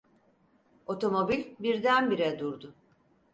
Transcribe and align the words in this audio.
Otomobil 0.87 1.55
birdenbire 1.59 2.39
durdu. 2.39 2.75